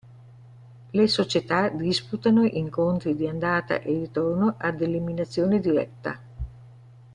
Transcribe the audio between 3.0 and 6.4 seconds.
di andata e ritorno ad eliminazione diretta.